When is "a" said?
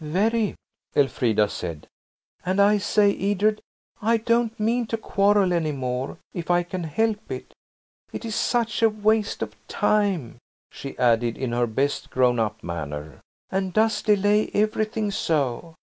8.81-8.89